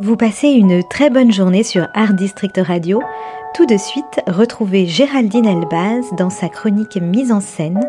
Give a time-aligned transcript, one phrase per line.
[0.00, 3.02] Vous passez une très bonne journée sur Art District Radio.
[3.52, 7.80] Tout de suite, retrouvez Géraldine Elbaz dans sa chronique mise en scène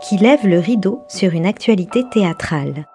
[0.00, 2.86] qui lève le rideau sur une actualité théâtrale.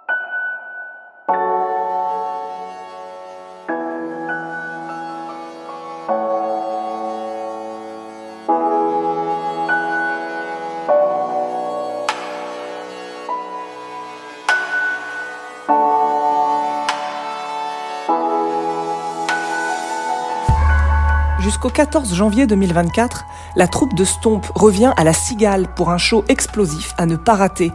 [21.42, 26.24] Jusqu'au 14 janvier 2024, la troupe de Stomp revient à la Cigale pour un show
[26.28, 27.72] explosif à ne pas rater.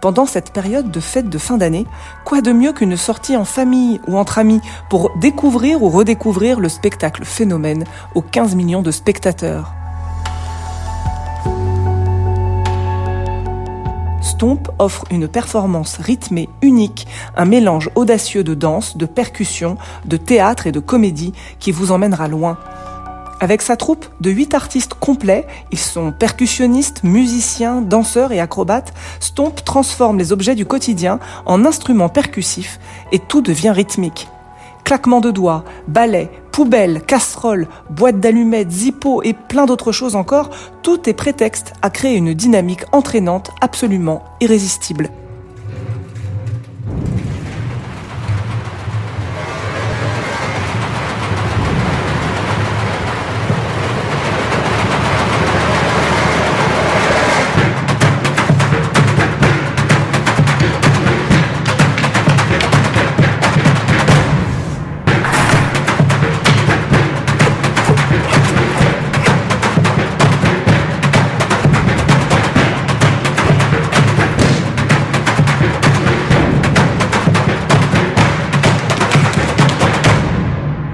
[0.00, 1.84] Pendant cette période de fête de fin d'année,
[2.24, 6.68] quoi de mieux qu'une sortie en famille ou entre amis pour découvrir ou redécouvrir le
[6.68, 7.82] spectacle phénomène
[8.14, 9.74] aux 15 millions de spectateurs?
[14.22, 20.68] Stomp offre une performance rythmée unique, un mélange audacieux de danse, de percussion, de théâtre
[20.68, 22.56] et de comédie qui vous emmènera loin.
[23.40, 29.64] Avec sa troupe de huit artistes complets, ils sont percussionnistes, musiciens, danseurs et acrobates, Stomp
[29.64, 32.80] transforme les objets du quotidien en instruments percussifs
[33.12, 34.26] et tout devient rythmique.
[34.82, 40.50] Claquements de doigts, balais, poubelles, casseroles, boîtes d'allumettes, zippo et plein d'autres choses encore,
[40.82, 45.10] tout est prétexte à créer une dynamique entraînante absolument irrésistible.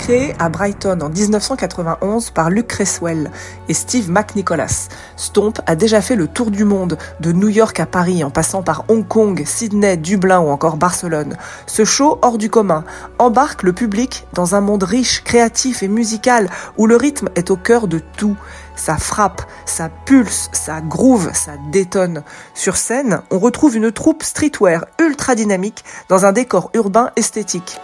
[0.05, 3.30] Créé à Brighton en 1991 par Luke Cresswell
[3.70, 7.86] et Steve McNicholas, Stomp a déjà fait le tour du monde, de New York à
[7.86, 11.39] Paris en passant par Hong Kong, Sydney, Dublin ou encore Barcelone.
[11.67, 12.84] Ce show hors du commun
[13.18, 17.57] embarque le public dans un monde riche, créatif et musical où le rythme est au
[17.57, 18.36] cœur de tout.
[18.77, 22.24] Ça frappe, ça pulse, ça groove, ça détonne.
[22.52, 27.80] Sur scène, on retrouve une troupe streetwear ultra dynamique dans un décor urbain esthétique.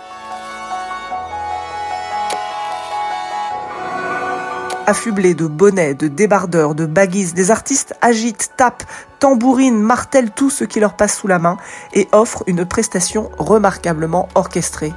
[4.87, 8.83] Affublés de bonnets, de débardeurs, de baguises, des artistes agitent, tapent,
[9.21, 11.59] tambourinent, martèlent tout ce qui leur passe sous la main
[11.93, 14.93] et offrent une prestation remarquablement orchestrée.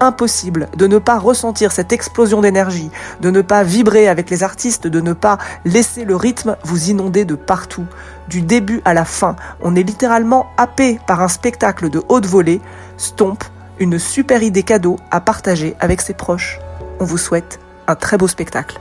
[0.00, 4.86] Impossible de ne pas ressentir cette explosion d'énergie, de ne pas vibrer avec les artistes,
[4.86, 7.86] de ne pas laisser le rythme vous inonder de partout.
[8.28, 12.60] Du début à la fin, on est littéralement happé par un spectacle de haute volée.
[12.96, 13.42] Stomp,
[13.78, 16.58] une super idée cadeau à partager avec ses proches.
[16.98, 18.78] On vous souhaite un très beau spectacle.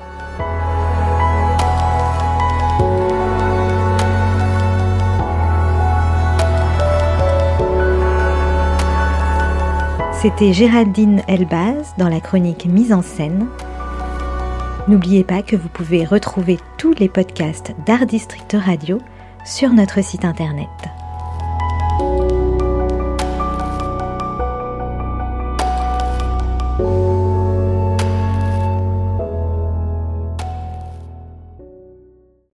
[10.21, 13.47] C'était Géraldine Elbaz dans la chronique Mise en scène.
[14.89, 18.97] N'oubliez pas que vous pouvez retrouver tous les podcasts d'Art District Radio
[19.45, 20.67] sur notre site internet.